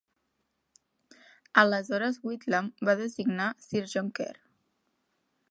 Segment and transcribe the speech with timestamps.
[1.63, 4.37] Aleshores Whitlam va designar Sir John Kerr.